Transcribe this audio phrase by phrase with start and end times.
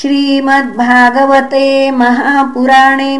[0.00, 3.18] श्रीमद्भागवते महापुराणे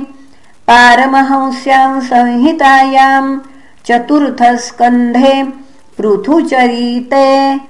[0.68, 3.38] पारमहंस्यां संहितायां
[3.86, 5.52] चतुर्थस्कन्धे
[5.98, 7.60] पृथुचरिते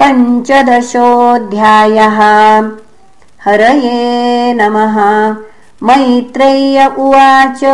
[0.00, 2.18] पञ्चदशोऽध्यायः।
[3.44, 4.96] हरये नमः।
[5.82, 7.64] मैत्रेय उवाच।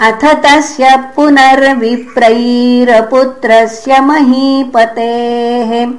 [0.00, 5.92] अथ तस्य पुनर्विप्रैरपुत्रस्य महीपतेः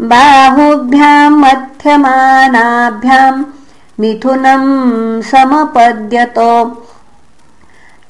[0.00, 3.44] बाहुभ्याम् मध्यमानाभ्याम्
[4.00, 6.82] मिथुनम् समपद्यतो।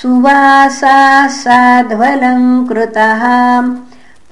[0.00, 0.98] सुवासा
[1.38, 3.22] साध्वलङ्कृतः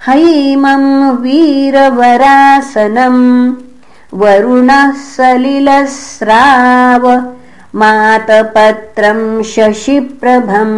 [0.07, 0.89] हैमम्
[1.21, 3.23] वीरवरासनम्
[4.21, 7.03] वरुणः सलिलस्राव
[7.81, 10.75] मातपत्रम् शशिप्रभम्।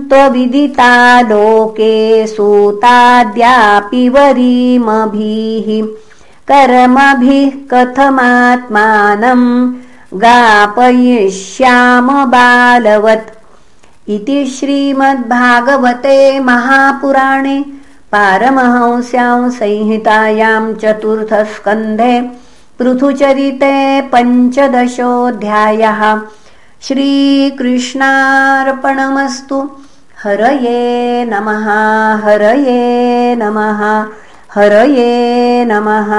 [0.08, 5.68] त्वविदिता लोके सूताद्यापि वरीमभिः।
[6.50, 9.46] कर्मभिः कथमात्मानम्
[10.14, 13.34] गापयिष्याम बालवत्।
[14.08, 17.58] इति श्रीमद्भागवते महापुराणे
[18.12, 22.14] पारमहंस्यां संहितायां चतुर्थस्कन्धे
[22.78, 26.20] पृथुचरिते पञ्चदशोऽध्यायः।
[26.82, 29.70] श्रीकृष्णार्पणमस्तु।
[30.24, 31.66] हरये नमः
[32.24, 34.06] हरये नमः
[34.54, 36.10] हरये नमः